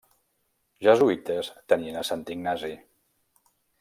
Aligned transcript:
Jesuïtes 0.87 1.51
tenien 1.73 1.99
a 1.99 2.03
Sant 2.09 2.25
Ignasi. 2.37 2.73